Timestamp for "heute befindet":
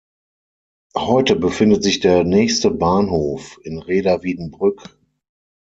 0.97-1.83